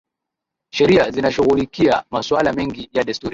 [0.73, 3.29] Sheria zinashughulikia masuala mengi ya desturi